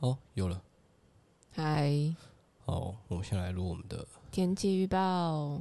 [0.00, 0.62] 哦，有了。
[1.56, 1.92] 嗨，
[2.64, 5.60] 好，我们先来录我们的天气预报。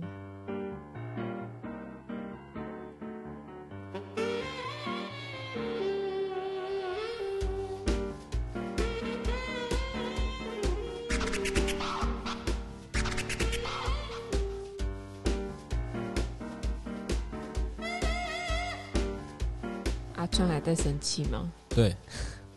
[20.16, 21.52] 阿川还在生气吗？
[21.70, 21.96] 对，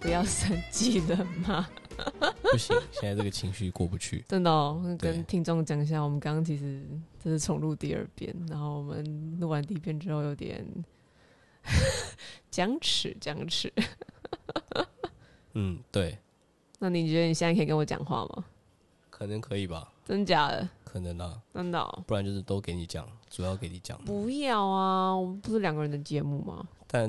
[0.00, 1.68] 不要生气了嘛！
[2.42, 4.24] 不行，现在这个情绪过不去。
[4.26, 6.82] 真的、哦，跟听众讲一下，我们刚刚其实
[7.22, 10.66] 这是重录第二遍，然后我们录完第一遍之后有点
[12.50, 13.70] 僵持，僵持。
[15.52, 16.16] 嗯，对，
[16.78, 18.44] 那你觉得你现在可以跟我讲话吗？
[19.10, 20.66] 可能可以吧，真假的？
[20.82, 24.02] 可能啊，真的哦、不然就是都给你讲，主要给你讲。
[24.04, 25.14] 不要啊！
[25.14, 26.66] 我们不是两个人的节目吗？
[26.86, 27.08] 但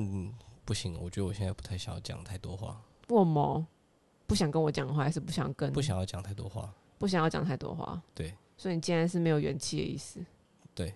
[0.72, 3.68] 不行，我觉得我现在不太想要讲太多话，为什么
[4.26, 5.70] 不想跟我讲话，还是不想跟？
[5.74, 6.74] 不想要讲太多话。
[6.98, 8.02] 不想要讲太多话。
[8.16, 10.26] 对，所以你今天是没有元气的意思。
[10.74, 10.94] 对，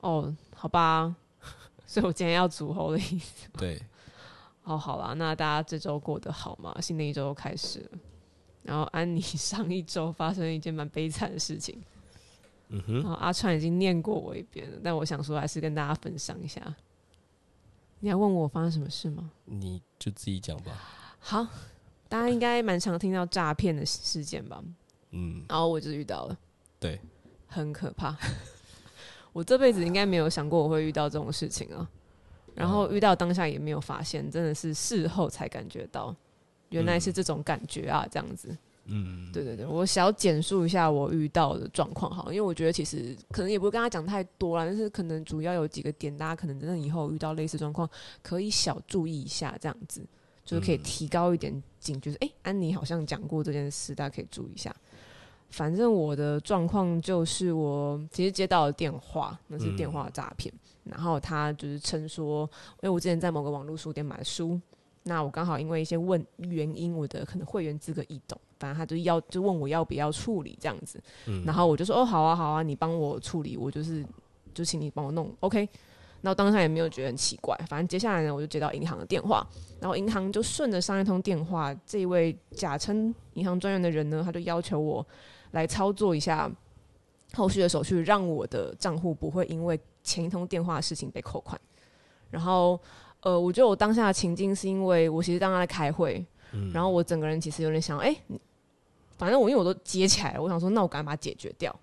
[0.00, 1.16] 哦，好吧。
[1.86, 3.48] 所以我今天要煮喉的意思。
[3.56, 3.80] 对，
[4.64, 6.78] 哦，好啦，那大家这周过得好吗？
[6.82, 7.98] 新的一周开始了，
[8.62, 11.82] 然后安妮上一周发生了一件蛮悲惨的事情，
[12.68, 16.60] 嗯哼，然后阿川已经念过我一遍了，但我想说还是跟大家分享一下。
[18.04, 19.30] 你还问我发生什么事吗？
[19.46, 20.78] 你就自己讲吧。
[21.18, 21.42] 好，
[22.06, 24.62] 大家应该蛮常听到诈骗的事件吧？
[25.12, 26.38] 嗯，然后我就遇到了，
[26.78, 27.00] 对，
[27.46, 28.14] 很可怕。
[29.32, 31.88] 我这辈子应该没有想过我会遇到这种事情啊，
[32.54, 36.14] 然后遇到当下也没有发现，真的是事后才感觉到，
[36.68, 38.54] 原来是这种感觉啊，这样子。
[38.86, 47.88] 嗯，对对对，我想要简述一下我遇到的状况好，因为我觉得其实可能也不会跟他讲太多啦，但是可能主要有几个点，大家可能真的以后遇到类似状况，
[48.22, 50.04] 可以小注意一下，这样子
[50.44, 52.14] 就是可以提高一点警觉。
[52.20, 54.74] 哎、安妮好像讲过这件事，大家可以注意一下。
[55.50, 60.52] 反正我的状况就是我其实接到了电话，那是电话诈骗，
[60.82, 62.42] 然后他就是称说，
[62.82, 64.60] 因为我之前在某个网络书店买的书，
[65.04, 70.98] 那我刚好因为一些问原因，我的可能会员资格异动，反正他就要就问我要不要处理这样子，
[71.44, 74.02] 然后我就说哦好啊好啊，你帮我处理，我就是
[74.54, 75.68] 就请你帮我弄，OK。
[76.22, 79.46] 然后当下也没有觉得很奇怪，反正接下来呢，我就接到银行的电话，
[79.78, 85.06] 然后银行就顺着上一通电话，这一位假称银行专员的人呢，他就要求我
[85.50, 86.50] 来操作一下
[87.34, 91.60] 后续的手续，让我的账户不会因为前一通电话的事情被扣款。
[92.30, 92.80] 然后，
[93.20, 96.24] 呃，我觉得我当下的情境是因为我其实当时在开会，
[96.72, 98.40] 然后我整个人其实有点想，哎、你
[99.16, 101.74] 反正我因为我都接起来了，我想说，那我赶快把它解决掉。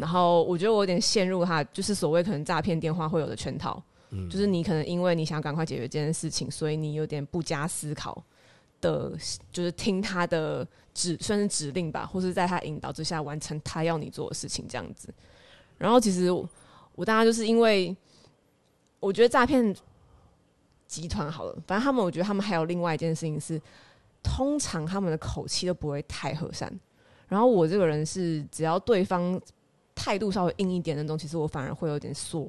[0.00, 3.82] 然后我觉得我有点陷入他就是所谓可能诈骗电话会有的圈套，
[4.30, 8.22] 就是你可能因为你想赶快解决这件事情，所以你有点不加思考
[8.80, 9.12] 的，
[9.52, 15.12] 就是听他的指算是指令吧，或是在他引导之下完成他要你做的事情这样子。
[15.76, 16.48] 然后其实我
[16.94, 17.94] 我当然就是因为
[18.98, 19.76] 我觉得诈骗
[20.86, 23.60] 集团好了，反正他们我觉得他们还有另外一件事情是，
[24.26, 26.68] 通常他们的口气都不会太和善。
[27.28, 29.40] 然后我这个人是只要对方
[29.94, 32.46] 态度稍微硬一点的那种，其实我反而会有点缩。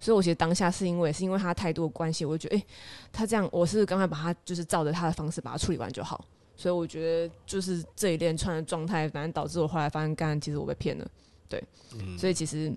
[0.00, 2.66] 所以我其实当下是因为是因为他态度的关系，我就觉得，诶，
[3.12, 6.24] 他这样，我是刚才把他就是照着他的方式把他处理完就好。
[6.56, 11.06] 所以我觉得就是这一连串的状态，反正导致我后来发现，干其实我被骗了。
[11.48, 11.62] 对，
[12.18, 12.72] 所以其实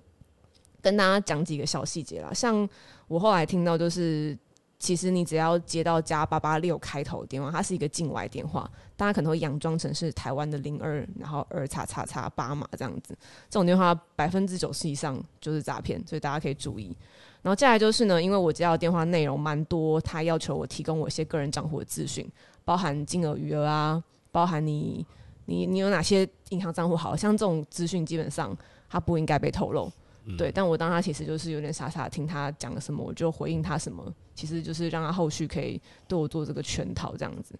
[0.80, 2.68] 跟大家讲几个小细节啦，像
[3.08, 4.38] 我后来听到就是。
[4.78, 13.16] 其实你只要接到加八八六开头的电话，它是一个境外电话，大家可能会佯装成是台湾的零二，然后二叉叉叉八码这样子。
[13.50, 16.96] 这种电话百分之九十以上就是诈骗，所以大家可以注意。
[17.42, 22.30] 然后接下来就是呢，因为我接到电话内容蛮多，他要求我提供我一些个人账户的资讯，
[22.64, 25.04] 包含金额余额啊，包含你
[25.46, 28.56] 你你有哪些银行账户，好像这种资讯基本上
[28.88, 29.90] 它不应该被透露。
[30.36, 37.58] 对，但我当他其实就是有点傻傻地听他讲了什么，我就回应他什么，其实就是让他后续可以对我做这个圈套这样子。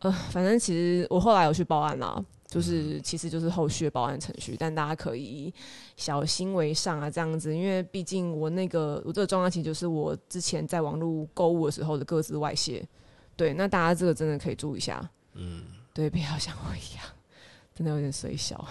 [0.00, 5.52] 呃，反正其实我后来有去报案啦，就是其实就是后续的报案程序，但大家可以
[5.96, 12.82] 小心为上啊，这样子，因为毕竟我那个我这个状况其实就是我之前在网络购物的时候的各自外泄，
[13.36, 17.04] 对，那大家这个真的可以注意一下，嗯，对，不要像我一样，
[17.74, 18.66] 真的有点水小。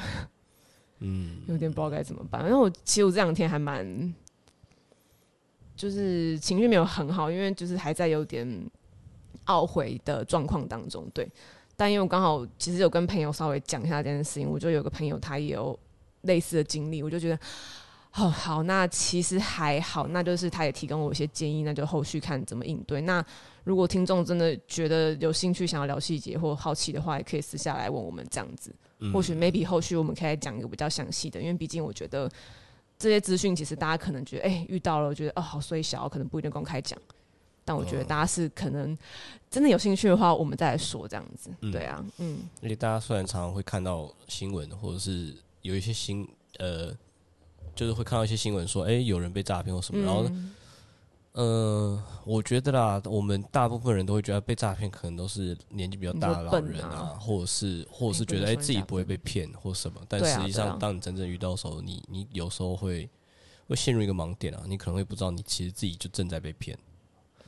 [1.00, 2.44] 嗯，有点不知道该怎么办。
[2.44, 4.14] 然后我其实我这两天还蛮，
[5.76, 8.48] 就是情绪没有很好，因为就是还在有点
[9.46, 11.10] 懊悔的状况当中。
[11.14, 11.30] 对，
[11.78, 15.78] 但因为我刚好其实有跟朋友稍微讲一下这件事情，我就有个朋友他也有
[16.22, 17.40] 类似的经历，我就觉得
[18.16, 23.02] 哦，好，那其实还好，那就是他也提供我一些建议，那就后续看怎么应对。
[23.02, 23.24] 那
[23.64, 28.74] 如果听众真的觉得有兴趣想要聊细节或好奇的话，也可以私下来问我们这样子。
[29.02, 32.30] 嗯或许 maybe 后续我们可以讲一个比较详细的，因为毕竟我觉得
[32.98, 37.00] 这些资讯其实大家可能觉得，哎、遇到了，我觉得哦好衰小，可能不一定公开讲。
[37.64, 38.98] 但我觉得大家是可能
[39.50, 41.52] 真的有兴趣的话，我们再来说这样子。
[41.72, 46.28] 对啊，嗯，而且大家虽然常常会看到新闻，或者是有一些新
[46.58, 46.92] 呃，
[47.80, 50.56] 就是会看到一些新闻说，哎、有人被诈骗或什么，然后呢，嗯。
[51.32, 63.08] 呃，我觉得啦，我们大部分人都会觉得被诈骗，可能都是年纪比较大的老人啊，啊或者是或者是觉得哎、不能说人家自己不会被骗或什么，但实际上，当你真正遇到的时候，你你有时候会
[63.68, 66.78] 会陷入一个盲点啊，你可能会不知道你其实自己就正在被骗。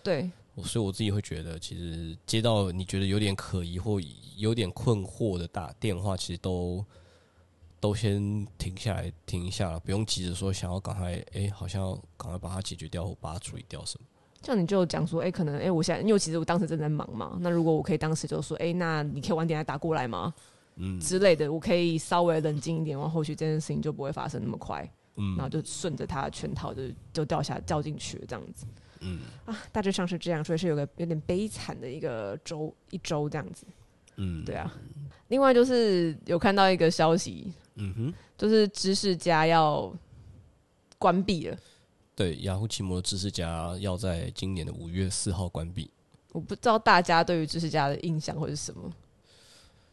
[0.01, 3.99] 对，我所以我自己会觉得，其实接到你觉得有点可疑或
[4.37, 6.85] 有点困惑的打电话，其实都
[7.81, 14.05] 都先停下来，停一下了，不用急着说想要赶快，哎、好像要赶快把它解决掉或把它处理掉什么。
[14.43, 20.33] 像你就讲说，哎、可能哎、我现在因为其实我当时正在忙嘛，那如果我可以当时就说，哎、那你可以晚点来打过来吗？
[20.75, 20.99] 嗯。
[20.99, 25.35] 之类的，我可以稍微冷静一点，然后或许这件事情就不会发生那么快，嗯。
[25.35, 28.65] 然后就顺着他的圈套就就掉下掉进去了这样子。
[28.99, 29.21] 嗯。
[29.45, 33.65] 啊，大致上是这样，所以是有个有点悲惨的一个周一周这样子，
[34.17, 34.71] 嗯，对啊。
[35.27, 39.91] 另外就是有看到一个消息，嗯哼，就是知识家要
[40.97, 41.57] 关闭了，
[42.15, 45.89] 对，雅虎奇摩的知识家要在今年的五月四号关闭。
[46.33, 48.91] 我不知道大家对于知识家的印象会是什么。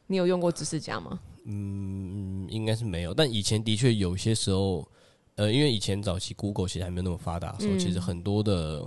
[0.06, 1.20] 你有用过知识家吗？
[1.44, 4.86] 嗯，应该是没有，但以前的确有些时候，
[5.36, 8.86] 呃，因为以前早期 Google 其实还没有那么发达的时候，嗯其实很多的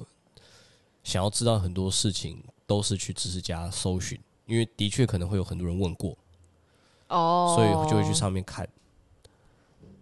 [1.04, 6.18] 想要知道很多事情都是去知识家搜寻，因为的确可能会有很多人问过，
[7.08, 8.14] 哦所以就会去。
[8.14, 8.68] 上面看。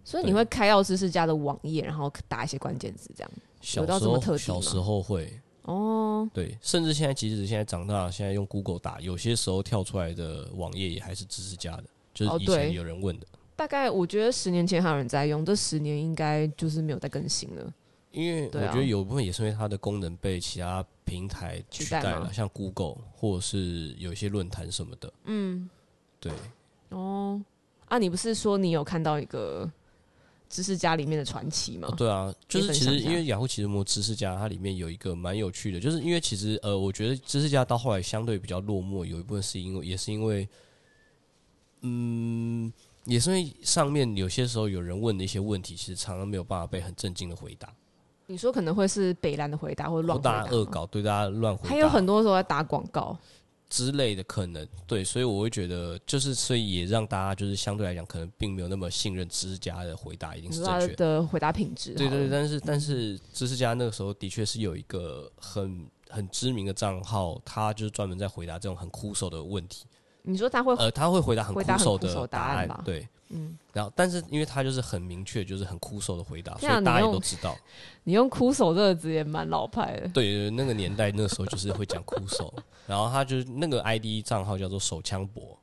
[0.04, 3.30] 所以你会开到知世家的网页，然后打一些关键字，这样。
[3.60, 4.60] 小到时候这么特地吗？
[4.60, 12.72] 小时候会，哦，对，甚至现在即使现在长大了，现在用 Google 打，有些时候跳出来的网页也还是知识家的，就是哦以前对。
[12.72, 13.26] 有人问的。
[13.54, 17.74] 大概我觉得十年前还有人在用，这十年应该就是没有再更新了。
[18.10, 25.12] 因为我觉得有部分也是因为它的功能被其他平台取取代了，像 Google 或者是有一些论坛什么的。
[25.26, 25.70] 嗯，
[26.18, 26.32] 对，
[26.88, 27.40] 哦，
[27.86, 29.70] 啊，你不是说你有看到一个
[30.50, 31.88] 知识家里面的传奇嘛？
[31.96, 40.48] 对啊，就是其实因为雅虎奇摩知识家它里面有一个蛮有趣的，就是因为其实呃，我觉得知识家到后来相对比较落寞，有一部分是因为也是因为，
[41.82, 42.72] 嗯，
[43.04, 47.72] 也是因为上面有些时候有人问的一些问题，其实常常没有办法被很正经的回答，
[48.26, 53.16] 你说可能会是北兰的回答或者乱回大恶搞，对大家乱回答，还有很多时候在打广告。
[53.70, 61.24] 之类的可能，对，所以我会觉得，就是所以也让大家就是相对来讲，可能并没有那么信任知识家的回答一定是正确的。
[61.24, 69.86] 回答品质，对对对，但是但是知识家那个时候的确是有一个很很知名的账号，他就是专门在回答这种很枯手的问题。
[70.22, 77.56] 你说他会呃，他会回答很回答枯手很枯手的答答案吧对，嗯，然后但是因为他就是很明确，就是很枯手的回答，所以大家也你用都知道。
[78.04, 80.08] 你用“枯手”这个字也蛮老派的。
[80.08, 82.52] 对，那个年代那时候就是会讲枯手，
[82.86, 85.56] 然后他就是那个 ID 账号叫做手枪博，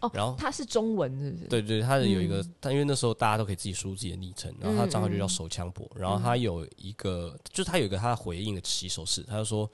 [0.00, 1.44] 哦，然后他是中文是不是？
[1.48, 9.68] 对对，他的有一个，嗯他因为那时候大家都可以自己输入自己的昵称，然后他的账号就叫手枪博，然后他有一个，就是他有一个他回应的起手式，他就说，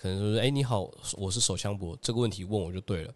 [0.00, 3.12] 可能说是哎、你好，我是手枪博，这个问题问我就对了，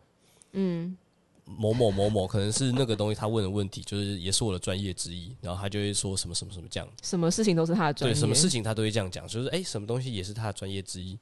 [0.52, 0.96] 嗯，
[1.44, 11.18] 某某某某可能是那个东西他问的问题，就是也是我的专业之一，然后他就会说什么什么什么这样，什么事情都是他的专对，什么事情他都会这样讲，就是哎、什么东西也是他的专业之一，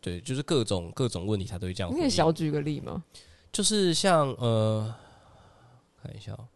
[0.00, 1.98] 对，就是各种各种问题他都会这样你。
[2.00, 3.02] 可以小举个例吗？
[3.52, 4.94] 就是像呃，
[6.02, 6.48] 看一下、哦，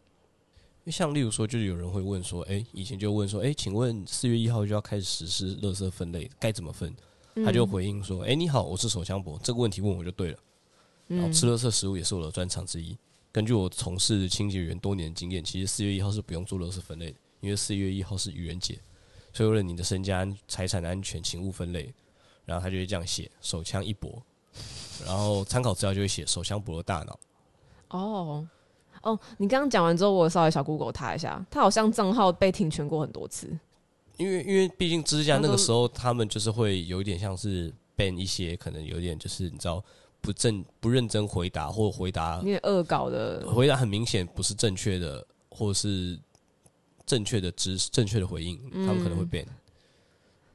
[0.86, 6.94] 像例如说，就是有人会问说，哎、以前就问说，哎、请问四月一号就要开始实施垃圾分类，该怎么分？
[7.44, 10.38] 他就回应说，哎、你好，我是手枪博，这个问题问我就对了。
[11.08, 12.96] 然后吃垃圾食物也是我的专长之一。
[13.32, 18.78] 根据我从事清洁员多年的经验，其实四月一号是不用做垃圾分类的，因为四月一号是愚人节，
[19.32, 21.92] 所以为了你的身家安财产的安全，请勿分类。
[22.46, 24.22] 然后他就会这样写：手枪一搏，
[25.04, 27.18] 然后参考资料就会写手枪搏的大脑。
[27.90, 28.48] 哦
[29.02, 33.46] 哦，你刚刚讲完之后，我稍微小 Google 他一下，他好像账号被停权过很多次。
[34.16, 39.84] 因为因为毕竟知识家他说那个时候，他们就是会有一点像是 ban 一些可能有点就是你知道
[40.20, 46.18] 不正不认真回答或回答有点恶搞的，回答很明显不是正确的，或者是
[47.06, 49.46] 正确的知正确的回应，他们可能会 ban。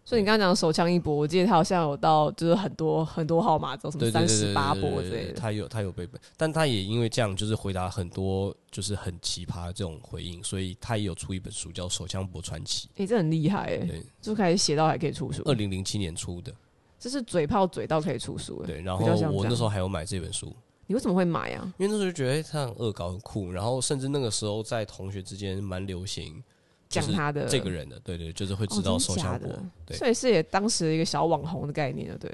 [0.05, 5.33] 所以你刚刚讲手枪一波，我记得他好像有到就是很多很多号码，走什么三十八波之类的。
[5.33, 6.05] 他有他有被，
[6.35, 12.87] 但他也因为这样就是回答很多就是很奇葩这种回应，所以他也有出一本书叫《手枪博传奇》。
[13.01, 13.77] 哎，这很厉害哎！
[13.77, 15.41] 对，就开始写到还可以出书。
[15.45, 16.53] 二零零七年出的，
[17.03, 18.65] 这是嘴炮嘴到可以出书了。
[18.65, 20.55] 对，然后我那时候还有买这本书。
[20.87, 21.73] 你为什么会买啊？
[21.77, 26.41] 因为那时候就觉得他很恶搞很酷，然后甚至那个时候在同学之间蛮流行。
[26.89, 29.51] 讲他的这个人的，对对，就是会知道手枪博，
[29.95, 32.31] 所以是也当时一个小网红的概念了，对，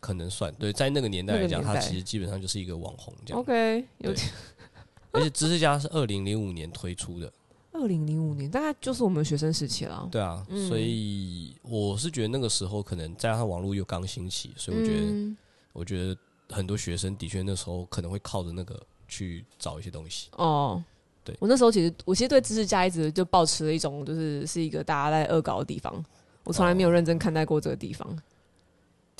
[0.00, 3.38] 可能算对，在那个年代来讲，他其实基本上就是一个网红这样。
[3.38, 4.26] OK，有点，
[5.12, 7.30] 而且知识家是二零零五年推出的，
[7.80, 10.08] 二零零五年大概就是我们学生时期了。
[10.10, 15.36] 对啊，所以我是觉得那个时候可能加上网络又刚兴起，所以我觉得，
[15.72, 16.16] 我觉得
[16.54, 20.28] 很多学生的确那时候可能会靠着那个去找一些东西。
[20.36, 20.82] 哦。
[21.22, 26.02] 对我那时候其实，我其实对知识家一直就保持了一种，就是是一个大家在恶搞的地方。
[26.44, 28.18] 我从来没有认真看待过这个地方。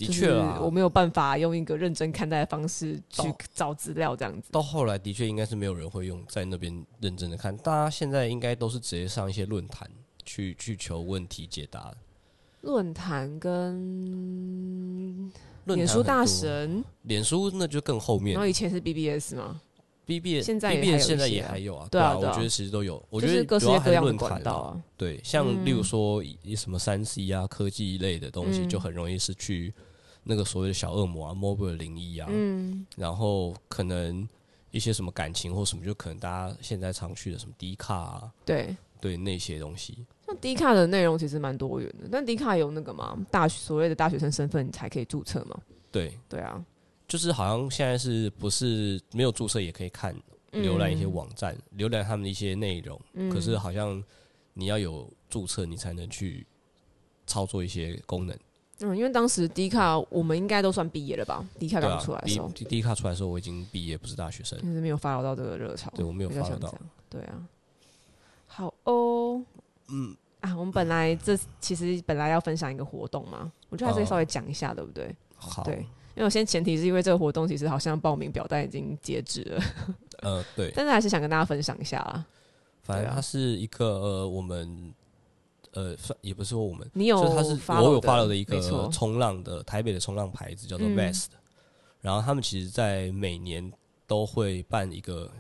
[0.06, 4.48] 的确啊，我没有办法用一个认真看待的方式去找资料，这样子。
[4.50, 7.56] 到后来，的确应该是没有人会用在那边认真的看。
[7.58, 9.88] 大家现在应该都是直接上一些论坛
[10.24, 11.92] 去去求问题解答。
[12.62, 15.30] 论坛跟
[15.64, 18.34] 脸书大神，脸书那就更后面。
[18.34, 19.60] 然后以前是 BBS 吗
[20.04, 23.02] ？B B 现在 B B 现在也还有啊，对啊，我觉得其实都有。
[23.08, 29.72] 我觉得各式各样的管道啊，对，像例如说以什么三 C 啊、科技一类的东西，就很容易是去
[30.22, 34.28] 那个所谓的小恶魔啊、mobile 灵异啊，嗯，然后可能
[34.70, 40.06] 一些什么感情或什么，就可能大家现在常去的什么 D 卡啊，对对那些东西。
[40.26, 45.58] 像 D 卡的内容其实蛮多元的，但 D 卡有那个嘛，大所谓的大学生身份你才可以注册嘛？
[45.90, 46.64] 对对啊。
[47.08, 50.14] 就是好像现在是不是没有注册也可以看
[50.52, 53.00] 浏览一些网站，浏览他们的一些内容。
[53.32, 54.00] 可是好像
[54.54, 56.46] 你要有注册，你才能去
[57.26, 58.38] 操作一些功能。
[58.80, 61.44] 嗯，因为当时迪卡我们应该都算毕业了吧？
[61.58, 65.92] 迪卡刚出来的时候，迪卡出来的时候我已经毕业，不是大学生，就是没有发到这个热潮。
[65.94, 66.74] 对我没有发到。
[67.08, 67.46] 对啊。
[68.46, 69.42] 好哦。
[69.88, 75.14] 嗯啊，我们本来这其实本来要分享一个活动嘛，我觉得还是稍微讲一下，对不对？
[75.36, 75.62] 好。
[75.64, 75.86] 对。
[76.16, 79.62] 因为我先前提是因为这个活动其实好像报名表单已经截止了，
[80.22, 82.26] 呃，对， 但是还是想跟大家分享一下啦。
[82.82, 84.92] 反正它是一个呃，我们
[85.72, 88.60] 呃，算也不是说我们，你有，它是我有发了的一个
[88.90, 91.26] 冲浪的台北的冲浪牌子叫做 Vest，
[92.00, 93.72] 然后他们其实在每年
[94.06, 95.30] 都会办一个。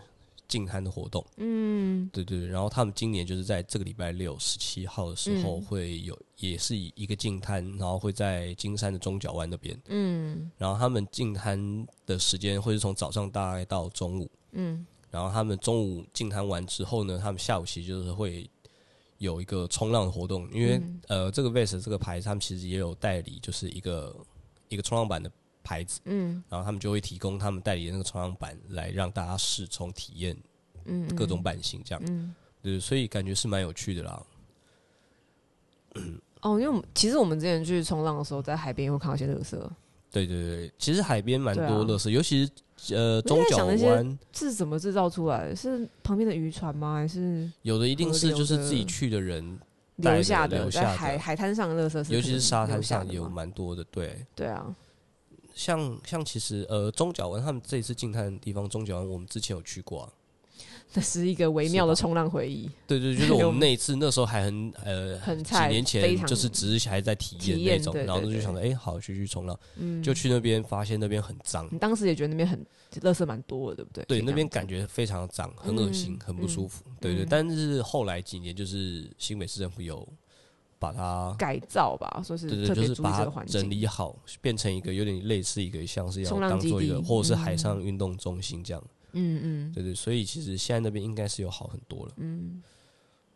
[0.50, 18.50] 净滩的活动，嗯，对对，然后他们今年就是在这个礼拜六十七号的时候会有，也是以一个净滩，然后会在金山的中角湾那边，嗯，然后他们净滩的时间会是从早上大概到中午，嗯，然后他们中午净滩完之后呢，他们下午其实就是会
[19.20, 24.14] 有一个冲浪活动，因为呃，这个 Vest 这个牌子他们其实也有代理，就是一个
[24.68, 25.30] 一个冲浪板的。
[25.62, 30.36] 牌子，嗯，然后他们就会提供他们代理的那个冲浪板来让大家试冲体验，
[30.86, 34.26] 嗯，各种版型这样，嗯，对，所以感觉是蛮有趣的啦。
[36.40, 39.70] 哦，因为我们其实我们之前去冲浪的时候，在海边会看到一些乐色。
[40.12, 45.56] 对对对，其实海边蛮多乐色，尤其是呃中角湾是怎么制造出来的？
[45.56, 46.94] 是旁边的渔船吗？
[46.94, 49.58] 还是有的一定是就是自己去的人
[49.96, 54.74] 留下的，在海海滩上的乐色，尤其是沙滩上有蛮多的，对对啊。
[55.52, 60.08] 像像其实呃中角湾他们这一次进滩的地方中角湾我们之前有去过啊，
[60.92, 62.68] 那是一个微妙的冲浪回忆。
[62.86, 69.58] 对对，就是我们那一次那时候还很呃很几年前就是只是还在体验那种，然后就想着哎好去去冲浪，
[70.02, 71.68] 就去那边发现那边很脏。
[71.70, 72.58] 你当时也觉得那边很
[73.02, 74.04] 垃圾蛮多的，对不对？
[74.04, 76.84] 对，那边感觉非常脏，很恶心，很不舒服。
[77.00, 80.06] 对对，但是后来几年就是新北市政府有。
[80.80, 88.82] 把它改造吧，说是对对，就是把它整理好，变成一个有点类似一个像是要当做一个或者是海上运动中心这样。
[88.82, 92.12] 嗯嗯嗯，对对，所以其实现在那边应该是有好很多了。
[92.16, 92.62] 嗯，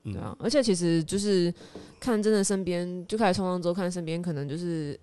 [0.04, 1.52] 对啊，而且其实就是
[1.98, 4.98] 看真的身边就开始冲浪之后，看身边可能就是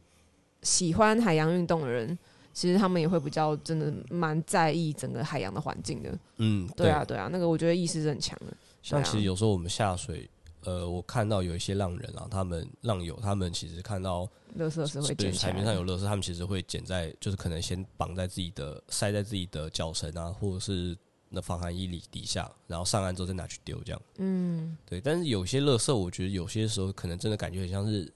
[0.62, 2.18] 喜欢海洋运动的人，
[2.54, 6.18] 其实他们也会比较真的蛮在意整个海洋的环境的。
[6.38, 8.54] 嗯，对啊对啊，那个我觉得意识是很强的。
[8.82, 10.30] 像其实有时候我们下水。
[10.64, 20.96] 呃，我看到有一些浪人啊，他们浪友，他们其实看到，垃圾是会捡海面上有垃圾，他们其实会捡在，就是可能先绑在自己的，塞在自己的脚绳啊，或者是
[21.30, 24.02] 那防寒衣里底下，然后上岸之后再拿去丢这样。
[24.18, 25.02] 嗯，对。
[25.02, 28.12] 但是有些垃圾，我觉得有些时候可能真的感觉很像是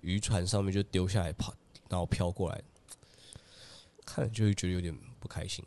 [0.00, 1.54] 渔船上面就丢下来跑，
[1.88, 2.62] 然后飘过来，
[4.04, 5.64] 看了就会觉得有点不开心。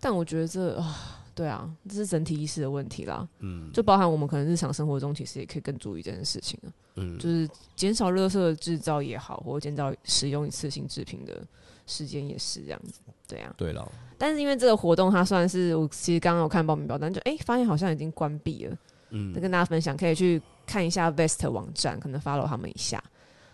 [0.00, 1.20] 但我觉得这啊。
[1.34, 3.26] 对啊，这是整体意识的问题啦。
[3.40, 6.68] 嗯，就包含我们可能日常生活中，其实也可以更注意这件事情啊。
[6.96, 11.42] 嗯，就是减少热色制造也好，或者减少使用一次性制品的
[11.86, 13.00] 时间也是这样子。
[13.26, 18.76] 对啊，对了，但是因为这个活动，它算是我其实刚刚有看报名表单，就哎、发现好像已经关闭了。
[19.14, 23.02] 嗯再，跟大家分享，可以去看一下 Vest 网站，可能 follow 他们一下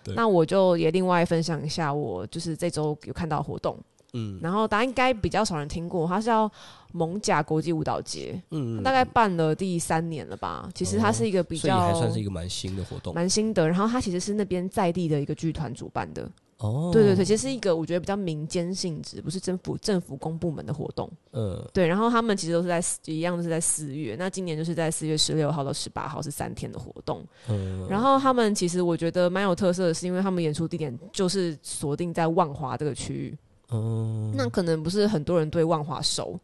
[0.03, 0.15] 对。
[0.15, 3.77] 那我就也另外分享一下，我就是这周有看到活动，
[4.13, 6.51] 嗯然后答案应该比较少人听过，它是叫
[6.93, 10.69] 蒙甲国际舞蹈节，嗯，大概办了第三年了吧。
[10.75, 16.91] 其实它是一个比所以较还算是一个蛮新的活动蛮新的，然后它其实是那边在地的一个剧团主办的，哦。
[16.91, 21.11] 对对对，其实是一个我觉得比较民间性质，不是政府政府公部门的活动。
[21.33, 27.23] 嗯对，然后他们其实都是在一样都是在四月，那今年就是在四月十六号到十八号是三天的活动。
[27.51, 33.37] 嗯，然后他们其实我觉得蛮有特色的，是因为他们演出地点就是锁定在万华这个区域。
[33.71, 36.39] 嗯，那可能不是很多人对万华熟，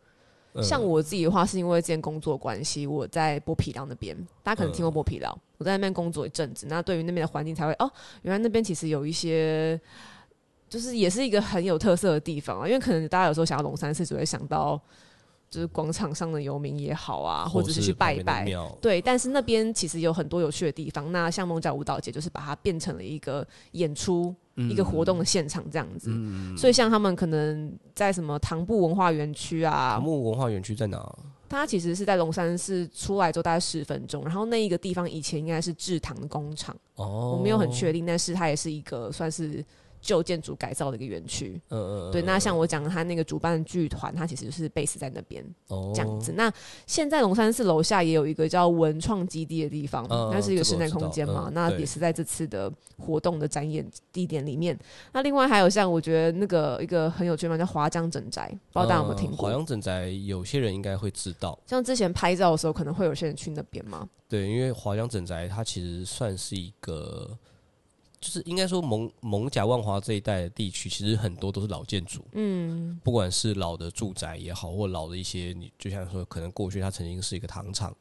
[0.53, 0.63] 嗯。
[0.63, 7.91] 像我自己的话，是因为之前工作关系，我在剥皮寮那边，大家可能听过剥皮寮，我在那边工作一阵子，那对于那边的环境才会哦，
[8.23, 9.81] 原来那边其实有一些。
[10.67, 14.81] 就是也是一个很有特色的地方啊，因为可能大家有时候想到龙山寺，只会想到
[15.55, 18.45] 就是广场上的游民也好啊，或者是去拜一拜，
[18.81, 21.13] 对，但是那边其实有很多有趣的地方。
[21.13, 26.11] 那像蒙甲舞蹈节，就是把它变成了一个演出、一个活动的现场这样子。
[26.11, 31.17] 嗯，所以像他们可能在什么唐布文化园区啊唐，木文化园区在哪？
[31.49, 39.65] 它其实是在龙山寺出来之后大概十分钟，然后那一个地方以前应该是制糖的工厂，哦，我没有很确定，但是它也是一个算是。
[40.05, 42.21] 旧建筑改造的一个园区，嗯，嗯嗯，对。
[42.21, 46.33] 那像我讲，他那个主办剧团，他其实就是 base 在那边，哦这样子。
[46.37, 46.53] 那
[46.87, 54.79] 现在龙山寺楼下也有一个叫文创基地的地方，嗯那是一个室内空间嘛，嗯那也是在这次的活动的展演地点里面。
[55.13, 59.49] 那另外还有像我觉得那个一个很有趣嘛叫华江整宅，不知道大家有没有听过？
[59.49, 64.07] 华江整宅有些人应该会知道，像之前拍照的时候，可能会有些人去那边嘛。
[64.29, 67.39] 对，因为华江整宅它其实算是一个，
[68.25, 77.95] 就是应该说蒙蒙甲万华这一带的地区，其实很多都是老建筑，嗯，不管是老的住宅也好，或老的一些，你就像说，可能过去它曾经是一个糖厂、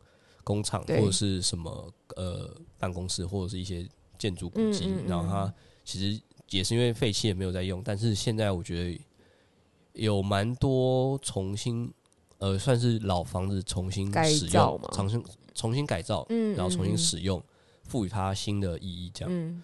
[0.45, 3.85] 工厂，或者是什么呃办公室，或者是一些
[4.17, 5.53] 建筑古迹，嗯嗯嗯然后它
[5.83, 9.01] 其实也是因为废弃也没有在用，但是现在我觉得
[9.91, 11.93] 有蛮多重新
[12.37, 15.21] 呃算是老房子重新改使用重新
[15.53, 16.97] 重新改造，嗯然后重新嗯。
[16.97, 17.43] 使用，
[17.83, 19.63] 赋予它新的意义，这样。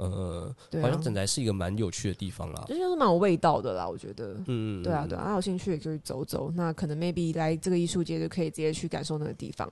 [0.00, 2.64] 嗯，呃，好像，整台是一个蛮有趣的地方啦。
[2.66, 4.34] 这就是蛮有味道的啦，我觉得。
[4.46, 6.50] 嗯，对啊，对啊，啊有兴趣也可以走走。
[6.54, 9.70] 那可能 maybe 来这个艺术节就可以直接去感受那个地方。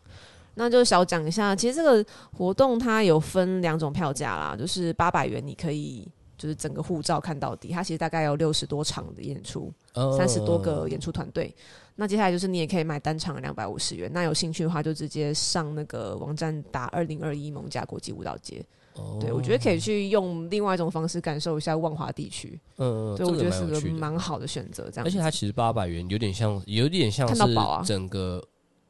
[0.55, 2.05] 那就小讲一下，其实这个
[2.37, 11.55] 活动它有分两种票价啦，就是八百元你可以就是整个护照看到底，它其实大概有六十多场的演出，呃三十多个演出团队。
[11.95, 18.65] 那接下来就是你也可以买单场两百五十元，那有兴趣的话就直接上那个网站打二零二一蒙甲国际舞蹈节。
[18.99, 24.91] 哦对我觉得可以去用另外一种方式感受一下万华地区，嗯，对这我觉得是个蛮好的选择。
[24.91, 27.43] 这样，而且它其实八百元有点像，有点像是
[27.85, 28.43] 整个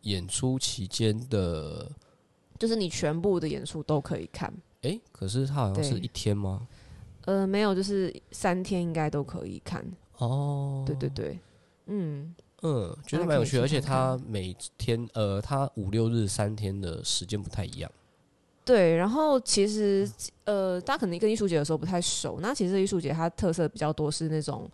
[0.03, 1.91] 演出期间的，
[2.59, 4.53] 就是你全部的演出都可以看。
[4.83, 6.67] 哎、可是它好像是一天吗？
[7.25, 9.85] 呃，没有，就是三天应该都可以看。
[10.19, 11.39] 哦，对对对，
[11.87, 17.91] 嗯，嗯，觉得蛮有趣而且它每天呃，它五六日三天的时间不太一样。
[18.69, 18.95] 对。
[18.97, 20.09] 然后其实
[20.45, 24.71] 呃，大家可能跟艺术节的时候不太熟，那其实艺术节它特色比较多是那种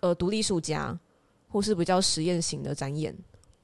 [0.00, 0.98] 呃独立艺术家
[1.48, 3.14] 或是比较实验型的展演。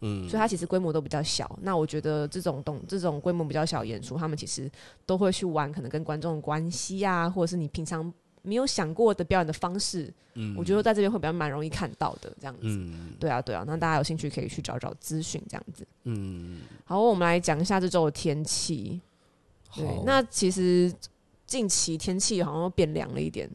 [0.03, 1.59] 嗯，所以它其实规模都比较小。
[1.63, 4.71] 那我觉得这种懂这种规模比较小的演出，他们其实
[5.07, 10.13] 都会去玩可能跟观众的关系啊，或者是你平常没有想过的表演的方式。
[10.39, 12.65] 嗯我觉得在这边会比较蛮容易看到的这样子。
[12.65, 15.87] 嗯对啊，对啊，那大家有兴趣可以去找找资讯这样子。
[16.05, 19.01] 嗯，好，我们来讲一下这周的天气。
[20.05, 20.93] 那其实
[21.47, 23.51] 近期天气好像又变凉了一点。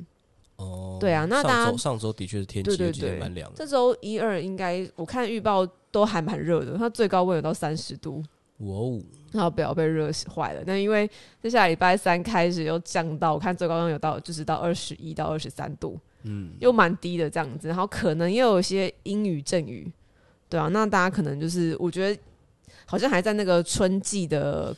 [0.58, 8.24] 哦，对啊那大家上周的确是天气对蛮凉的，这周一二应该我看预报都还蛮热的，它最高温有到三十度。
[8.60, 10.62] 哇哦，然后不要被热坏了。
[10.68, 11.10] 那因为
[11.42, 17.68] 接下来礼拜三开始又降到，我看最高温有到就是到二十一到二十三度，嗯，又蛮低的这样子。
[17.68, 19.92] 然后可能又有一些阴雨阵雨，
[20.48, 22.22] 对啊，那大家可能就是我觉得
[22.86, 24.76] 好像还在那个春季的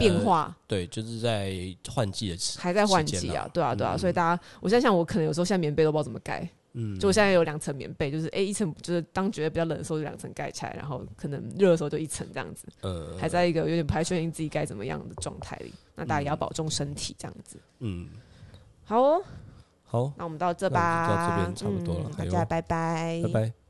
[0.00, 1.54] 变呃化，对，就是在
[1.88, 3.94] 换季的时，还在换季啊，对啊，对啊。
[3.94, 6.48] 嗯所以大家，我现在想，我可能有时候现在棉被都不知道怎么盖。
[6.74, 12.66] 嗯，就我现在有两层棉被，就是哎、一层就是当觉得比较冷的时候就两层盖起来，然后可能热的时候就一层这样子。
[12.80, 15.72] 呃还在一个有点不太确定自己该怎么样的状态里。
[15.94, 17.58] 那大家也要保重身体，这样子。
[17.80, 18.08] 嗯，
[18.84, 19.22] 好哦，
[19.84, 23.61] 好，那我们到这吧，这边差不多了大家拜拜，拜拜。